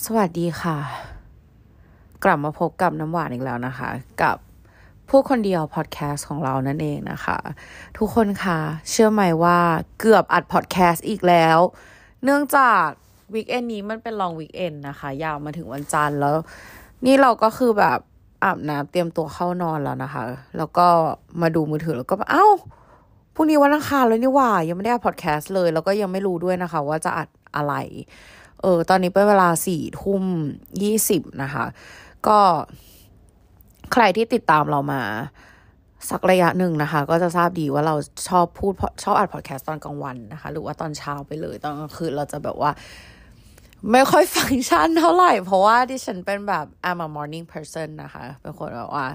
[0.00, 0.78] สวัสดีค่ะ
[2.24, 3.90] กลับมาพบกับน้ำหวานอีกแล้วนะคะ
[4.22, 4.36] กับ
[5.08, 7.38] พูดคนเดียวพอดแคสต์ของเรานั่นเองนะคะ
[7.98, 8.58] ทุกคนคะ
[8.90, 9.58] เชื่อไหมว่า
[10.00, 11.58] เกือบอัดพอดแคสต์อีกแล้ว
[12.24, 12.86] เนื่องจาก
[13.34, 16.36] weekend นี้มันเป็น long weekend นะคะ ยาวมาถึงวันจันทร์แล้ว
[17.06, 17.98] นี่เราก็คือแบบ
[18.44, 20.24] อาบน้ำเตรียมตัวเข้านอนแล้วนะคะ
[20.56, 20.86] แล้วก็
[21.40, 22.46] มาดูมือถือแล้วก็เอ้า
[23.34, 27.74] พรุ่งนี้วันอังคารเลยนี่หว่า ยังไม่ได้อัดพอดแคสต์เลย แล้วก็ยังไม่รู้ด้วยนะคะ ว่าจะอัดอะไร
[28.62, 30.22] เออ ตอนนี้เป็นเวลาสี่ทุ่ม
[30.82, 31.64] ยี่สิบนะคะ
[32.26, 32.38] ก็
[33.92, 35.02] ใครที่ติดตามเรามา
[36.10, 37.94] สักระยะหนึ่งนะคะ ก็จะทราบดีว่าเรา
[38.28, 38.72] ชอบพูด
[39.02, 42.70] ชอบอัดพอดแคสต์ตอนกลางวันนะคะ หรือว่าตอนเช้าไปเลยตอนกลางคืนเราจะแบบว่า
[43.92, 49.06] ไม่ค่อยฟังก์ชันเท่าไหร่ เพราะว่าที่ฉันเป็นแบบ I'm a morning person นะคะ เป็นคนแบบว่า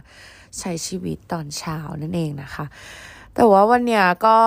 [0.60, 2.66] ใช้ชีวิตตอนเช้านั่นเองนะคะ
[3.36, 4.38] แต่ว่าวันเนี้ยก็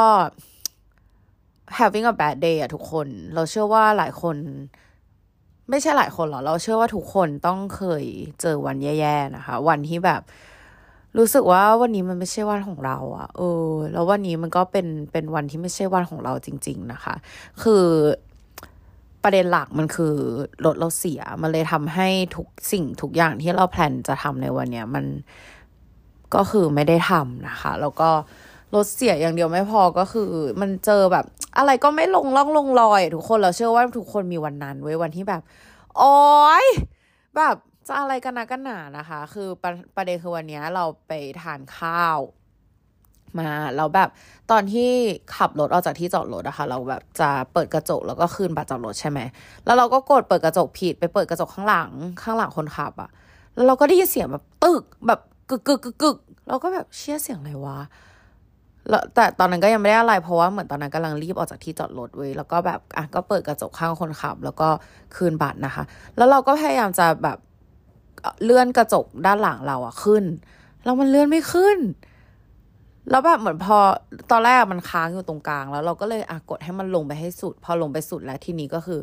[1.79, 4.37] having a bad day อะทุกคน เราเชื่อว่าหลายคน
[5.71, 8.05] ไม่ใช่หลายคนหรอกเราเชื่อว่าทุกคนต้องเคย
[8.41, 10.23] เจอวันแย่ๆนะคะ วันที่แบบ
[11.19, 17.15] รู้สึกว่าวันนี้มันไม่ใช่วันของเราอะเออ แล้ววันนี้มันก็เป็นเป็นวันที่ไม่ใช่วันของเราจริง ๆ นะคะ
[17.63, 17.85] คือ
[19.23, 20.15] ประเด็นหลักมันคือ
[20.65, 25.05] รถเราเสีย มันเลยทำให้ทุกสิ่งทุกอย่างที่เราแพลนจะทำในวันเนี้ยมัน
[26.35, 28.11] ก็คือไม่ได้ทำนะคะ แล้วก็
[28.75, 31.25] รถเสียอย่างเดียวไม่พอก็คือ มันเจอแบบ
[31.59, 35.43] อะไรก็ไม่ลงล่องลงรอยทุกคนเราเชื่อว่าทุกคนมีวันนั้นไว้วันที่แบบ
[35.99, 36.17] โอ๊
[36.65, 36.67] ย
[37.37, 42.19] แบบจะอะไรกันนะกันหนานะคะ คือประประเด็นคือวันนี้เราไปทานข้าว
[43.39, 44.09] มาแล้วแบบ
[44.51, 44.91] ตอนที่
[45.37, 49.19] ขับรถออกจากที่จอดรถอะคะ เราแบบจะเปิดกระจกแล้วก็คืนบัตรจอดรถใช่ไหม
[49.65, 51.91] แล้วเราก็กดเปิดกระจกผิดไปเปิดกระจกข้างหลัง
[52.23, 53.11] ข้างหลังคนขับอะ
[53.55, 56.17] แล้วเราก็ได้ยินเสียงแบบตึกแบบกึกกึกกึกกึก
[56.49, 57.79] เราก็แบบเชี่ยเสียงอะไรวะ
[58.89, 64.69] แล้วแต่ตอนนั้นก็ยังไม่ได้อะไรเพราะว่าเหมือนตอนนั้นกำลังรีบออกจากที่จอดรถเว้ยแล้วก็แบบอะก็เปิดกระจกข้างคนขับ แล้วก็
[65.17, 65.85] คืนบัตรนะคะ
[66.17, 67.39] แล้วเราก็พยายามจะแบบ
[68.45, 70.25] เลื่อนกระจกด้านหลังเราอะขึ้น
[70.85, 71.79] แล้วมันเลื่อนไม่ขึ้น
[73.11, 73.79] แล้วแบบเหมือนพอ
[74.31, 79.01] ตอนแรกมันค้างอยู่ตรงกลาง แล้วเราก็เลยอะกดให้มันลงไปให้สุด พอลงไปสุดแล้วทีนี้ก็คือ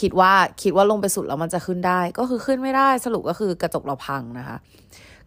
[0.00, 4.56] คิดว่าคิดว่าลงไปสุดแล้วมันจะขึ้นได้ ก็คือขึ้นไม่ได้สรุปก็คือกระจกเราพังนะคะ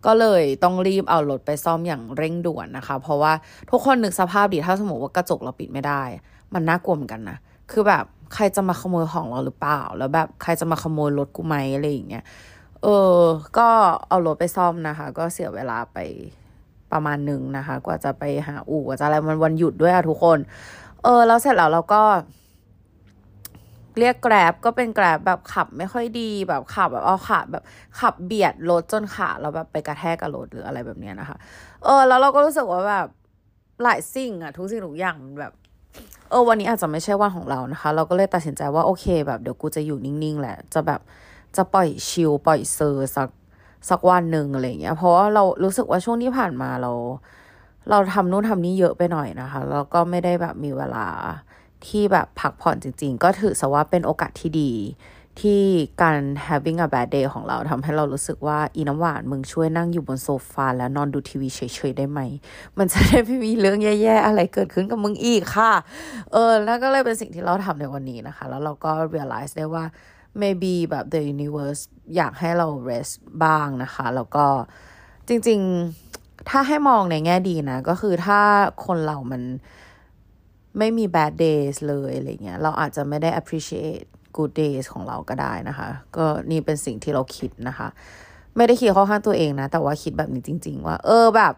[0.06, 3.34] ก็เลยต้องรีบเอารถไปซ่อมอย่างเร่งด่วนนะคะ เพราะว่า
[3.72, 6.04] ทุกคนนึกสภาพดีถ้าสมมติว่ากระจกเราปิดไม่ได้
[6.54, 7.38] มันน่ากลัวเหมือนกันนะ
[7.72, 12.24] คือแบบใครจะมาขโมยของเราหรือเปล่า แล้วแบบใครจะมาขโมยรถกูไหมอะไรอย่างเงี้ย
[12.84, 13.20] เออ
[13.58, 13.68] ก็
[14.08, 15.98] เอารถไปซ่อมนะคะ ก็เสียเวลาไป
[16.92, 20.40] ประมาณหนึ่งนะคะ กว่าจะไปหาอู่กว่าจะอะไรมันวันหยุดด้วยอะทุกคน
[21.04, 22.02] เออแล้วเสร็จแล้วเราก็
[24.00, 27.64] เรียกแกร็บก็เป็นแกร็บแบบขับไม่ค่อยดีแบบขับแบบเอาขาแบบ
[28.00, 31.38] ขับเบียดรถจนขาเราแบบไปกระแทกกับรถหรืออะไรแบบเนี้ยนะคะ
[31.84, 33.08] เออ แล้วเราก็รู้สึกว่าแบบ
[33.84, 35.54] หลายสิ่งอะทุกสิ่งทุกอย่างแบบ
[36.30, 41.02] เออ วันนี้อาจจะไม่ใช่วันของเรานะคะ เราก็เลยตัดสินใจว่าโอเค แบบเดี๋ยวกูจะอยู่นิ่งๆแหละ จะแบบ
[41.56, 43.30] จะปล่อยชิลปล่อยเซอร์สัก
[43.90, 46.92] สักวันหนึ่งอะไรเงี้ย เพราะว่าเรารู้สึกว่าช่วงที่ผ่านมาเรา
[47.90, 51.08] เราทำนู่นทำนี่เยอะไปหน่อยนะคะ แล้วก็ไม่ได้แบบมีเวลา
[51.88, 54.74] ที่แบบพักผ่อนจริง ๆ ก็ถือซะว่าเป็นโอกาสที่ดี
[55.42, 55.62] ที่
[56.02, 61.60] การ having a bad day ของเราทำให้เรารู้สึกว่าอีน้ำหวานมึงช่วยนั่งอยู่บนโซฟาแล้วนอนดูทีวีเฉ
[61.90, 62.20] ยๆได้ไหม
[62.78, 65.72] มันจะได้ไม่มีเรื่องแย่ๆอะไรเกิดขึ้นกับมึงอีกค่ะ
[66.32, 69.86] เออแล้วก็เลยเป็นสิ่งที่เราทำในวันนี้นะคะ แล้วเราก็ realize ได้ว่า
[70.42, 71.82] maybe แบบ the universe
[72.16, 73.14] อยากให้เรา rest
[73.44, 74.46] บ้างนะคะ แล้วก็
[75.28, 75.60] จริง
[76.06, 78.40] ๆ ถ้าให้มองในแง่ดีนะ ก็คือถ้า
[78.86, 79.44] คนเรามัน
[80.78, 84.06] ไม่มี bad days เลยอะไรเงี้ยเราอาจจะไม่ได้ appreciate
[84.38, 87.88] good days ของเราก็ได้นะคะ ก็นี่เป็นสิ่งที่เราคิดนะคะ
[88.56, 91.54] ไม่ได้คิดข้าข้างตัวเองนะ แต่ว่าคิดแบบนี้จริง ๆ ว่า เออแบบ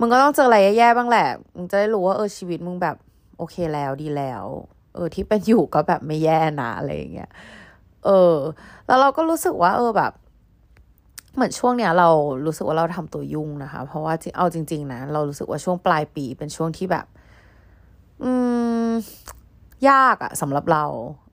[0.00, 2.96] มึงก็ต้องเจออะไรแย่ๆบ้างแหละ มึงจะได้รู้ว่าเออชีวิตมึงแบบ
[3.38, 4.44] โอเคแล้วดีแล้ว
[4.94, 7.30] เออที่เป็นอยู่ก็แบบไม่แย่นะอะไรอย่างเงี้ย
[8.06, 8.36] เออ
[8.86, 10.12] แล้วเราก็รู้สึกว่า เออแบบ
[11.34, 12.08] เหมือนช่วงเนี้ยเรา
[12.46, 17.06] รู้สึกว่าเราทำตัวยุ่งนะคะ เพราะว่าเอาจริง ๆนะเรารู้สึกว่าช่วงปลายปีเป็นช่วงที่แบบ
[18.22, 18.32] อื
[18.88, 18.90] ม
[19.90, 20.84] ยากอะสำหรับเรา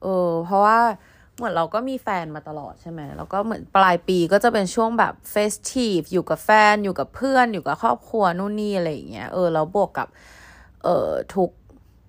[0.04, 0.80] เออ เพราะว่า
[1.36, 10.08] เหมือนเราก็มีแฟนมาตลอดใช่ไหมแล้วก็เหมือนปลายปีก็จะเป็นช่วงแบบเฟสทีฟอยู่กับแฟนอยู่กับเพื่อนอยู่กับครอบครัวนู่นนี่อะไรอย่างเงี้ยเออแล้วบวกกับ
[10.84, 11.50] เอ่อทุก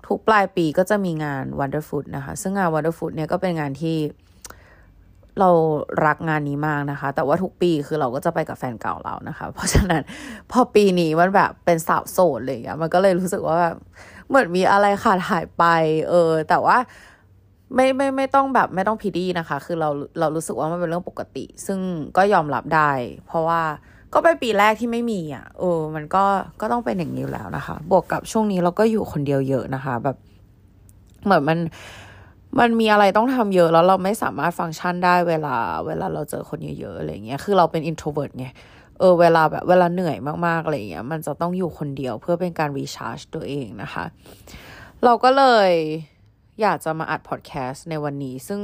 [0.06, 3.96] ทุกปลายปีก็จะมีงาน Wonderfood นะคะ ซึ่งงาน Wonderfood เนี่ยก็เป็นงานที่
[5.40, 5.50] เรา
[6.06, 10.02] รักงานนี้มากนะคะ แต่ว่าทุกปีคือเราก็จะไปกับแฟนเก่าเรานะคะ เพราะฉะนั้น
[10.50, 13.76] พอปีนี้มันแบบเป็นสาวโสดเลยอะมันก็เลยรู้สึกว่าแบบ
[14.28, 15.64] เหมือนมีอะไรขาดหายไป
[16.08, 16.76] เออ แต่ว่า
[17.74, 19.88] ไม่ไม่ไม่ต้องแบบไม่ต้องพีดีนะคะ คือเรา
[20.18, 21.78] เรารู้สึกว่ามันเป็นเรื่องปกติ ซึ่ง
[22.16, 22.90] ก็ยอมรับได้
[23.26, 23.62] เพราะว่า
[24.14, 26.24] ก็เป็นปีแรกที่ไม่มีอะเออ มันก็
[26.60, 30.16] ก็ต้องเป็นอย่างนี้แล้วนะคะ บวกกับช่วงนี้เราก็อยู่คนเดียวเยอะนะคะ แบบ
[31.24, 31.58] เหมือนมัน
[32.60, 38.46] มันมีอะไรต้องทำเยอะแล้วเราไม่สามารถฟังก์ชันได้เวลา เวลาเราเจอคนเยอะๆอะไรเงี้ย คือเราเป็น introvert ไง
[38.98, 40.16] เออเวลาแบบเวลาเหนื่อย
[40.46, 44.04] มากๆอะไรเงี้ยมันจะต้องอยู่คนเดียวเพื่อเป็นการ recharge ตัวเองนะคะ
[45.04, 45.72] เราก็เลย
[46.62, 48.60] อยากจะมาอัดพอดแคสต์ในวันนี้ ซึ่ง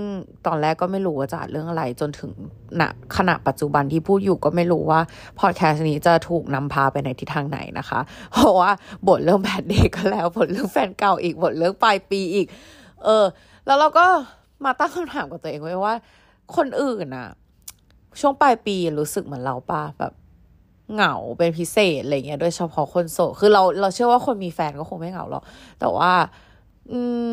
[0.47, 2.33] ตอนแรกก็ไม่รู้ว่าจะอัดเรื่องอะไร จนถึง
[2.81, 2.83] ณ
[3.17, 5.01] ขณะปัจจุบันที่พูดอยู่ก็ไม่รู้ว่า
[5.41, 8.01] พอดแคสต์นี้จะถูกนำพาไปในทิศทางไหนนะคะ
[8.33, 8.71] เพราะว่า
[9.09, 12.47] บทเรื่องแบดเดย์ก็แล้วบทเรื่องแฟนเก่าอีกบทเรื่องปลายปีอีก
[13.05, 13.25] เออ
[13.67, 14.07] แล้วเราก็
[14.65, 15.95] มาตั้งคำถามกับตัวเองไว้ว่า
[16.57, 17.29] คนอื่นอะ
[18.21, 20.13] ช่วงปลายปีรู้สึกเหมือนเราป่ะแบบ
[20.93, 25.45] เหงาเป็นพิเศษอะไรเงี้ยโดยเฉพาะคนโสดคือเราเราเชื่อว่าคนมีแฟนก็คงไม่เหงาหรอก
[25.81, 26.13] แต่ว่า
[26.91, 26.99] อื
[27.29, 27.31] ม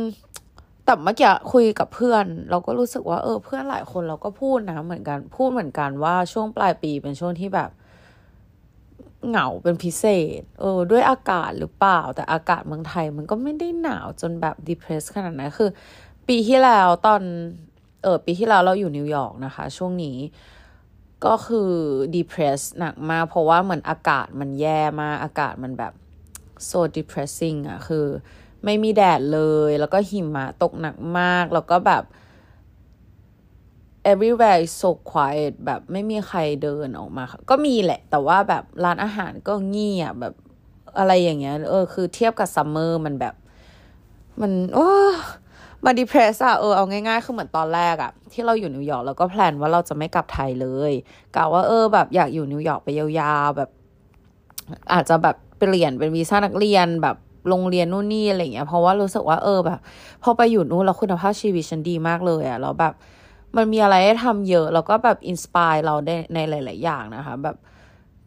[0.86, 7.70] แต่เมื่อกี้คุยกับเพื่อน เราก็รู้สึกว่าเออเพื่อนหลายคนเราก็พูดนะเหมือนกันพูดเหมือนกันว่าช่วงปลายปีเป็นช่วงที่แบบ
[9.30, 10.06] เหงาเป็นพิเศ
[10.40, 15.70] ษ เออ ด้วยอากาศหรือเปล่า แต่อากาศเมืองไทย มันก็ไม่ได้หนาวจนแบบ depress ขนาดนั้นคือ
[16.28, 17.22] ปีที่แล้วตอน
[18.04, 20.18] เออปีที่แล้วเราอยู่นิวยอร์กนะคะ ช่วงนี้
[21.26, 21.72] ก็คือ
[22.16, 25.94] depressed หนักมาก เพราะว่าเหมือนอากาศมันแย่มาก อากาศมันแบบ
[26.70, 28.06] so depressing อะคือ
[28.66, 32.04] ไม่มีแดดเลย แล้วก็หิมะตกหนักมาก แล้วก็แบบ
[34.12, 40.36] everywhere is so quiet แบบไม่มีใครเดินออกมา ก็มีแหละ แต่ว่าแบบร้านอาหารก็เงียบแบบ
[40.98, 43.36] อะไรอย่างเงี้ย เออ คือเทียบกับ summer มันแบบ
[44.42, 44.90] มัน โอ้
[45.86, 50.94] มา depress อะเออเอาง่ายๆ คือเหมือนตอนแรกอะที่เราอยู่นิวยอร์กแล้วก็ plan ว่าเราจะไม่กลับไทยเลย
[51.36, 53.06] กะว่าเออแบบอยากอยู่นิวยอร์กไปยา
[53.46, 53.70] วๆแบบ
[54.94, 57.16] อาจจะแบบเปลี่ยนเป็นวีซ่านักเรียนแบบ
[57.50, 59.80] โรงเรียนนู่นนี่อะไรเงี้ยเพราะว่ารู้สึกว่าเออแบบ
[60.24, 62.94] พอไปอยู่นู่นแล้วคุณภาพชีวิตฉันดีมากเลยอะแล้วแบบ
[63.56, 67.56] มันมีอะไรให้ทำเยอะ แล้วก็แบบ inspire เราได้ในหลาย ๆ อย่างนะคะแบบ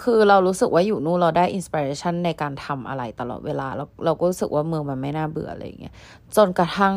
[0.02, 5.94] คือเรารู้สึกว่าอยู่นู่นเราได้ inspiration ในการทำอะไรตลอดเวลาแล้วเราก็รู้สึกว่าเมืองมันไม่น่าเบื่ออะไรเงี้ย
[6.36, 6.96] จนกระทั่ง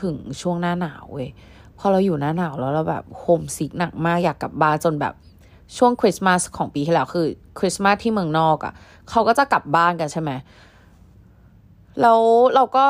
[0.00, 1.28] ถึงช่วงหน้าหนาวเว้ย
[1.78, 5.14] พอเราอยู่หน้าหนาวแล้วเราแบบ homesick หนักมากอยากกลับบ้านจนแบบ
[5.76, 7.26] ช่วงคริสต์มาสของปีที่แล้วคือ
[7.58, 8.72] คริสต์มาสที่เมืองนอกอะ่ะ
[9.10, 10.30] เขาก็จะกลับบ้านกันใช่ไหม
[12.00, 12.20] แล้ว
[12.54, 12.86] เราก็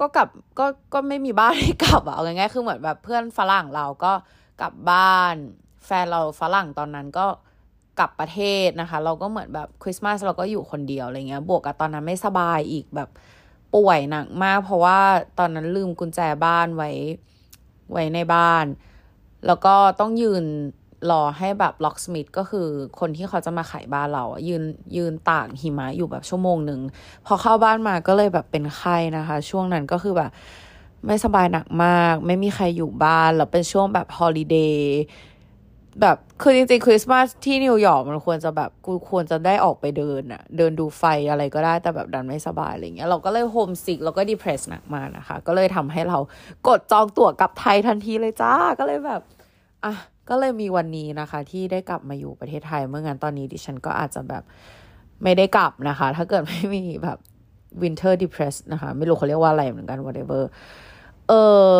[0.00, 0.28] ก็กลับ
[0.58, 4.12] ก็ก็ไม่มีบ้านให้กลับอะเอาง่ายๆคือเหมือนแบบเพื่อนฝรั่งเราก็
[4.60, 5.34] กลับบ้าน
[5.86, 7.26] แฟนเราฝรั่งตอนนั้นก็
[7.98, 13.08] กลับประเทศนะคะ เราก็เหมือนแบบคริสต์มาสเราก็อยู่คนเดียวอะไรเงี้ย บวกกับตอนนั้นไม่สบายอีกแบบ
[13.74, 14.98] ป่วยหนักมาก เพราะว่า
[15.38, 16.90] ตอนนั้นลืมกุญแจบ้านไว้
[17.92, 18.64] ไว้ในบ้าน
[19.46, 20.44] แล้วก็ต้องยืน
[21.10, 22.66] รอให้แบบ locksmith ก็คือ
[23.00, 24.64] คนที่เขาจะมาไขบ้านเรายืน
[24.96, 26.80] ยืนตากหิมะอยู่แบบชั่วโมงหนึ่ง
[27.26, 30.30] พอเข้าบ้านมาก็เลยแบบเป็นไข้นะคะ ช่วงนั้นก็คือแบบ
[31.06, 35.00] ไม่สบายหนักมาก ไม่มีใครอยู่บ้านแล้วเป็นช่วงแบบ holiday
[36.00, 46.18] แบบคือจริงๆคริสต์มาสที่นิวยอร์กมันควรจะแบบกูควรจะได้ออกไปเดินอะเดินดูไฟอะไรก็ได้แต่แบบดันไม่สบายอะไรเงี้ยเราก็เลย homesick แล้วก็ depress หนักมากนะคะ ก็เลยทำให้เรา
[46.68, 49.20] กดจองตั๋วกลับไทยทันทีเลยจ้าก็เลยแบบ
[49.84, 49.94] อะ
[50.28, 54.42] ก็เลยมีวันนี้นะคะ ที่ได้กลับมาอยู่ประเทศไทย เมื่องั้นตอนนี้ดิฉันก็อาจจะแบบ
[55.22, 57.18] ไม่ได้กลับนะคะ ถ้าเกิดไม่มีแบบ
[57.82, 60.42] winter depress นะคะ ไม่รู้เขาเรียกว่าอะไรเหมือนกัน whatever
[61.28, 61.32] เอ
[61.70, 61.72] อ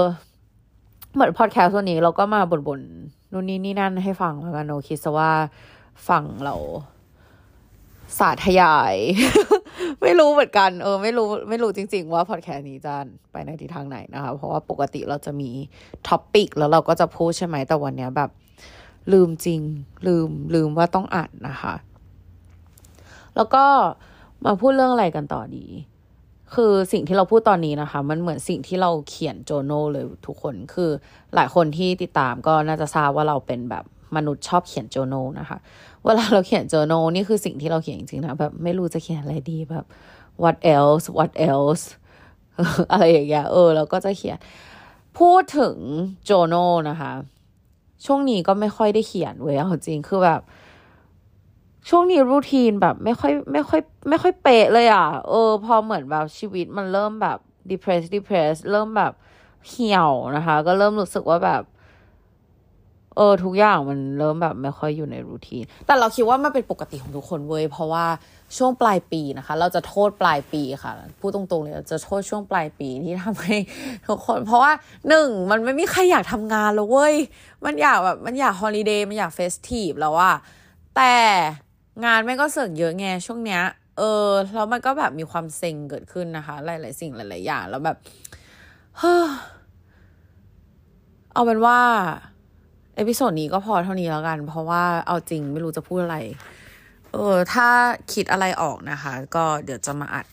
[1.14, 5.30] เหมือนพอดแคสต์วันนี้เราก็มาบ่นๆนู่นนี่นี่นั่นให้ฟังแล้วกันเนาะคิดซะว่า
[6.08, 6.54] ฟังเรา
[8.18, 8.94] สาธยาย
[10.02, 12.94] ไม่รู้เหมือนกัน เออ ไม่รู้ไม่รู้จริง ๆ ว่าพอดแคสต์นี้จะ
[13.32, 15.50] ไปในทิศทางไหนนะคะ เพราะว่าปกติเราจะมี
[16.08, 18.30] topic แล้วเราก็จะพูดใช่ไหมแต่วันนี้แบบ
[19.12, 19.60] ลืมจริง
[20.06, 21.74] ลืมลืมว่าต้องอัดนะคะ
[23.36, 23.64] แล้วก็
[24.44, 25.66] มาพูดเรื่องอะไรกันต่อดี
[26.54, 30.90] คือสิ่งที่เราพูดตอนนี้นะคะ มันเหมือนสิ่งที่เราเขียนโจโนเลยทุกคนคือ
[31.34, 33.84] หลายคนที่ติดตามก็น่าจะทราบว่าเราเป็นแบบ
[34.16, 35.58] มนุษย์ชอบเขียนโจโนนะคะ
[36.04, 39.84] เวลาเราเขียนโจโนนี่คือสิ่งที่เราเขียนจริงๆนะแบบไม่รู้จะเขียนอะไรดีแบบ
[40.42, 41.84] what else what else
[42.92, 44.38] อะไรอย่างเงี้ยเออเราก็จะเขียน
[45.18, 45.76] พูดถึง
[46.24, 46.54] โจโน
[46.90, 47.12] นะคะ
[48.04, 50.40] ช่วงนี้ก็ไม่ค่อยได้เขียนเว้ยเอาจริงคือแบบ
[51.90, 57.38] ช่วงนี้รูทีนแบบไม่ค่อยไม่ค่อยไม่ค่อยเป๊ะเลยอะ เออ พอเหมือนแบบชีวิตมันเริ่มแบบ
[57.70, 59.12] depress depress เริ่มแบบ
[59.68, 61.62] เหี่ยวนะคะ ก็เริ่มรู้สึกว่าแบบ
[63.16, 68.06] เออ ทุกอย่างมันเริ่มแบบไม่ค่อยอยู่ใน routine แต่เราคิดว่ามันเป็นปกติของทุกคนเว้ย เพราะว่า
[68.56, 73.56] ช่วงปลายปีนะคะ เราจะโทษปลายปีค่ะ พูดตรงๆเลยจะโทษช่วงปลายปีที่ทำให้
[74.08, 74.72] ทุกคน เพราะว่า
[75.08, 77.14] หนึ่งมันไม่มีใครอยากทำงานแล้วเว้ย
[77.64, 80.34] มันอยากแบบมันอยาก holiday มันอยาก festive แล้วอะ
[80.96, 81.14] แต่
[82.04, 83.62] งานแม่งก็เสิร์ฟเยอะไงช่วงเนี้ย
[83.98, 87.96] เออแล้วมันก็แบบมีความเซ็งเกิดขึ้นนะคะ หลาย ๆ สิ่งหลาย ๆ อย่าง แล้วแบบ
[88.98, 89.26] เฮ้อ
[91.32, 91.78] เอาเป็นว่า
[92.96, 96.18] episode นี้ก็พอเท่านี้แล้วกัน เพราะว่าเอาจริงไม่รู้จะพูดอะไร
[97.12, 97.68] เออ ถ้า
[98.12, 100.26] คิดอะไรออกนะคะ ก็เดี๋ยวจะมาอัด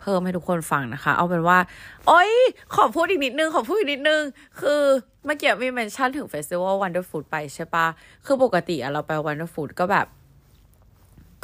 [0.00, 1.58] เพิ่มให้ทุกคนฟังนะคะ เอาเป็นว่า
[2.06, 2.32] โอ้ย
[2.74, 4.22] ขอพูดอีกนิดนึง ขอพูดอีกนิดนึง
[4.60, 4.80] คือ
[5.24, 7.86] เมื่อกี้มี mention ถึง festival Wonderfruit ไปใช่ปะ
[8.26, 10.06] คือปกติอะเราไป Wonderfruit ก็แบบ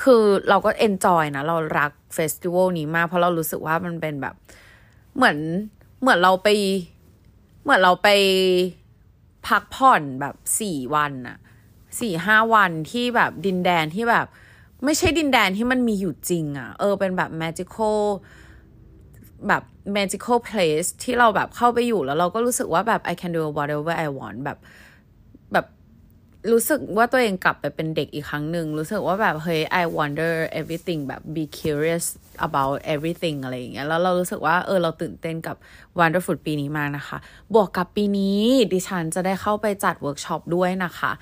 [0.02, 4.34] คือเราก็ enjoy นะ เรารัก festival นี้มาก เพราะเรารู้สึกว่ามันเป็นแบบ
[5.16, 5.38] เหมือน
[6.00, 6.48] เหมือนเราไป
[7.62, 8.08] เหมือนเราไป
[9.46, 11.36] พักผ่อนแบบสี่วันอะ
[12.00, 14.26] สี่ห้าวันที่แบบดินแดนที่แบบ
[14.84, 18.00] ไม่ใช่ดินแดนที่มันมีอยู่จริงอะเออเป็นแบบ magical
[19.48, 19.62] แบบ
[19.96, 24.58] magical place ที่เราแบบเข้าไปอยู่แล้วเราก็รู้สึกว่าแบบ I can do whatever I want แบบ
[26.52, 32.06] รู้สึกว่าตัวเองกลับไปเป็นเด็กอีกครั้งหนึ่ง รู้สึกว่าแบบเฮ้ย I wonder everything แบบ be curious
[32.46, 35.56] about everything อะไรอย่างเงี้ยแล้วเรารู้สึกว่าเออเราตื่นเต้นกับ
[35.98, 37.18] Wonderfruit ปีนี้มากนะคะ
[37.54, 38.40] บวกกับปีนี้
[38.72, 41.12] ดิฉันจะได้เข้าไปจัดเวิร์กช็อปด้วยนะคะ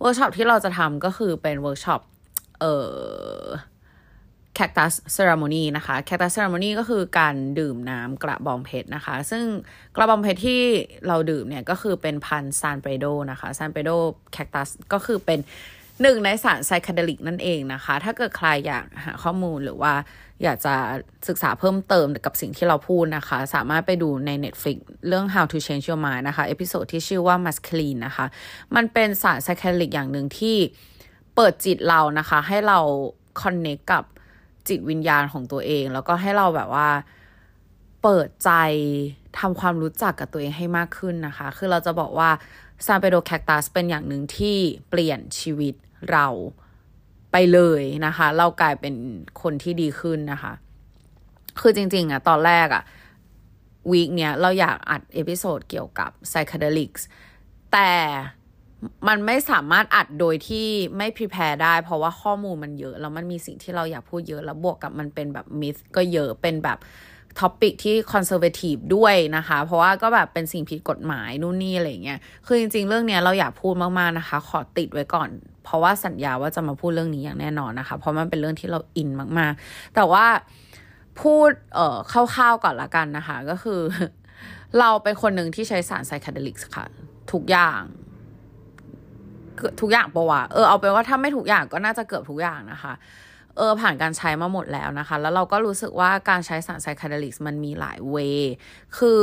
[0.00, 2.00] เวิร์กช็อปที่เราจะทำก็คือเป็นเวิร์กช็อป
[2.60, 2.74] เอ่
[3.40, 3.42] อ
[4.58, 9.44] Cactus Ceremony นะคะ Cactus Ceremony ก็คือการดื่มน้ำกระบองเพชรนะคะ ซึ่ง
[9.96, 10.62] กระบองเพชรที่
[11.06, 13.90] เราดื่มเนี่ยก็คือเป็นพันธุ์ San Pedro นะคะ San Pedro
[14.32, 15.40] cactus ก็คือเป็น
[16.02, 19.92] หนึ่งในสาร psychedelic นั่นเองนะคะ ถ้าเกิดใครอยากหาข้อมูลหรือว่า
[20.42, 20.74] อยากจะ
[21.28, 24.76] ศึกษาเพิ่มเติมกับสิ่งที่เราพูดนะคะ สามารถไปดูใน Netflix
[25.08, 28.26] เรื่อง How to Change Your Mind นะคะ episode ที่ชื่อว่า Mescaline นะคะ
[28.74, 30.56] มันเป็นสาร psychedelic อย่างหนึ่งที่
[31.34, 32.78] เปิดจิตเรานะคะ ให้เรา
[33.42, 34.04] connect กับ
[34.68, 36.88] จิตวิญญาณของตัวเอง แล้วก็ให้เราแบบว่า
[38.02, 38.50] เปิดใจ
[39.38, 42.30] ทำความรู้จักกับตัวเองให้มากขึ้นนะคะ คือเราจะบอกว่า
[42.86, 44.56] San Pedro cactus เป็นอย่างหนึ่งที่
[44.90, 45.74] เปลี่ยนชีวิต
[46.10, 46.26] เรา
[47.32, 48.94] ไปเลยนะคะ เรากลายเป็น
[49.42, 50.52] คนที่ดีขึ้นนะคะ
[51.60, 52.82] คือจริง ๆอะตอนแรกอะ
[53.90, 57.02] week เนี้ยเราอยากอัด episode เกี่ยวกับ psychedelics
[57.72, 57.90] แต่
[59.08, 66.78] มันไม่สามารถอัดโดยที่ไม่ prepare ได้ เพราะว่าข้อมูลมันเยอะแล้วมันมีสิ่งที่เราอยากพูดเยอะแล้วบวกกับมันเป็นแบบ myth ก็เยอะเป็นแบบ
[67.40, 75.28] topic ที่ conservative ด้วยนะคะ เพราะว่าก็แบบเป็นสิ่งผิดกฎหมายนู่นนี่อะไรเงี้ยคือจริง ๆ เรื่องเนี้ยเราอยากพูดมากๆนะคะ ขอติดไว้ก่อน
[75.64, 79.08] เพราะว่าสัญญาว่าจะมาพูดเรื่องนี้อย่างแน่นอนนะคะ เพราะมันเป็นเรื่องที่เราอิน
[79.38, 80.26] มากๆ แต่ว่า
[81.20, 83.80] พูดเอ่อคร่าวๆก่อนละกันนะคะ ก็คือ
[84.78, 86.86] เราเป็นคนหนึ่งที่ใช้สาร psychedelics ค่ะ
[87.32, 87.82] ทุกอย่าง
[89.80, 92.92] ทุกอย่างปะวะเออเอาไปว่าถ้าไม่ทุกอย่างก็น่าจะเกือบทุกอย่างนะคะ
[93.56, 98.16] เออผ่านการใช้มาหมดแล้วนะคะ แล้วเราก็รู้สึกว่าการใช้สารไซคาเดลิกมันมีหลายเว
[98.98, 99.22] คือ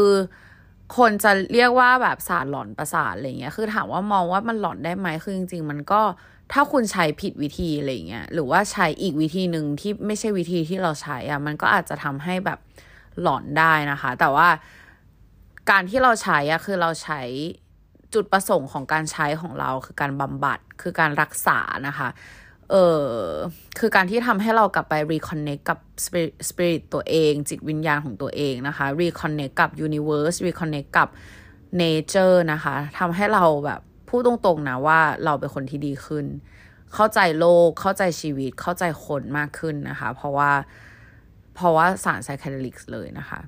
[0.98, 6.02] คนจะเรียกว่าแบบสารหลอนประสาทอะไรเงี้ย คือถามว่ามองว่ามันหลอนได้ไหมคือจริง ๆ มันก็
[6.54, 12.60] ถ้าคุณใช้ผิดวิธีอะไรเงี้ย หรือว่าใช้อีกวิธีหนึ่งที่ไม่ใช่วิธีที่เราใช้อะมันก็อาจจะทำให้แบบ
[13.22, 14.48] หลอนได้นะคะ แต่ว่า
[15.70, 17.22] การที่เราใช้อะคือเราใช้
[18.14, 22.10] จุดประสงค์ของการใช้ของเราคือการบำบัดคือการรักษานะคะ
[22.72, 23.06] เออ
[23.80, 25.80] คือการที่ทำให้เรากลับไป reconnect กับ
[26.50, 31.10] spirit ตัวเอง จิตวิญญาณของตัวเองนะคะ reconnect กับ universe reconnect กับ
[31.82, 36.26] nature นะคะทำให้เราแบบพูดตรงๆนะว่าเราเป็นคนที่ดีขึ้น
[36.94, 40.52] เข้าใจโลก เข้าใจชีวิต เข้าใจคนมากขึ้นนะคะ เพราะว่า
[41.56, 43.40] เพราะว่าสาร psychedelic เลยนะคะ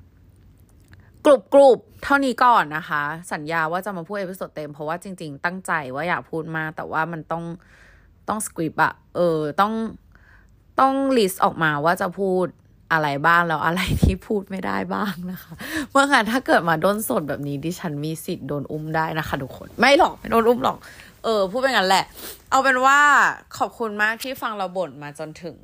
[1.24, 3.02] กรุบกรุบเท่านี้ก่อนนะคะ
[3.32, 7.44] สัญญาว่าจะมาพูด episode เต็มเพราะว่าจริง ๆ ตั้งใจว่าอยากพูดมาแต่ว่ามันต้อง
[8.28, 9.72] ต้องสคริปต์อะเออต้อง
[10.80, 12.46] ต้องลิสต์ออกมาว่าจะพูด
[12.92, 15.52] อะไรบ้างแล้วอะไรที่พูดไม่ได้บ้างนะคะ
[15.90, 20.76] เมื่อไงถ้าเกิดมาโดนสดแบบนี้ดิฉันมีสิทธิ์โดนอุ้มได้นะคะทุกคนไม่หรอกไม่โดนอุ้มหรอก
[21.24, 22.04] เออ พูดไปงั้นแหละ
[22.50, 22.98] เอาเป็นว่า
[23.58, 25.56] ขอบคุณมากที่ฟังเราบ่นมาจนถึง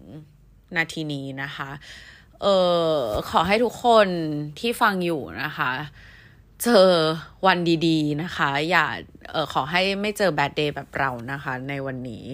[0.76, 1.68] นาทีนี้นะคะ
[2.42, 2.46] เอ
[2.98, 4.08] อขอให้ทุกคน
[4.58, 5.70] ที่ฟังอยู่นะคะ
[6.62, 6.88] เจอ
[7.46, 8.86] วันดีๆนะคะ อย่า
[9.30, 12.24] เออขอให้ไม่เจอ bad day แบบเรานะคะ ในวันนี้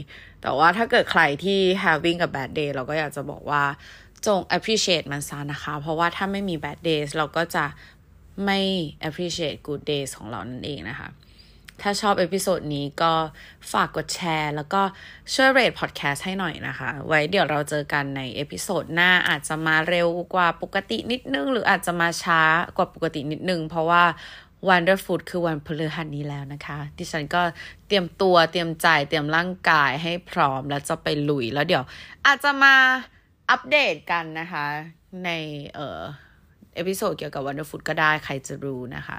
[0.42, 3.64] แต่ว่าถ้าเกิดใครที่ having กับ bad day เราก็อยากจะบอกว่า
[4.26, 7.64] จง appreciate มันซะนะคะ เพราะว่าถ้าไม่มี bad days เราก็จะ
[8.44, 8.60] ไม่
[9.08, 11.08] appreciate good days ของเรานั่นเองนะคะ
[11.82, 13.12] ถ้าชอบ episode นี้ก็
[13.72, 14.82] ฝากกดแชร์ แล้วก็
[15.34, 22.42] ช่วย rate พอดแคสต์ให้หน่อยนะคะ ไว้เดี๋ยวเราเจอกันใน episode หน้าอาจจะมาเร็วกว่าปกตินิดนึง หรืออาจจะมาช้า
[22.76, 24.04] กว่าปกตินิดนึง เพราะว่า
[24.68, 27.42] Wonderfruit คือวันพฤหัสนี้แล้วนะคะ ดิฉันก็
[27.86, 31.84] เตรียมตัวเตรียมใจเตรียมร่างกายให้พร้อมแล้วจะไปลุยแล้วเดี๋ยว
[32.26, 32.74] อาจจะมา
[33.50, 34.66] อัปเดตกันนะคะ
[35.24, 35.30] ใน
[35.74, 36.00] เอ่อ
[36.74, 39.18] episode เกี่ยวกับ Wonderfruit ก็ได้ใครจะรู้นะคะ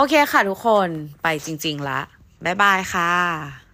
[0.00, 0.88] โอเคค่ะทุกคน
[1.22, 2.00] ไปจริงๆละ
[2.44, 3.67] บ๊ายบายค่ะ